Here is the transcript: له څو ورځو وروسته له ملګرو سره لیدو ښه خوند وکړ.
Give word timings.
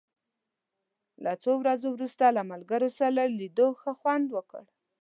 له 1.23 1.31
څو 1.43 1.51
ورځو 1.61 1.87
وروسته 1.91 2.25
له 2.35 2.41
ملګرو 2.51 2.89
سره 2.99 3.21
لیدو 3.39 3.67
ښه 3.79 3.91
خوند 3.99 4.27
وکړ. 4.31 4.63